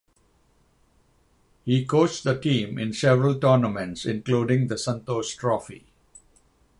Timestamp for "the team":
2.23-2.79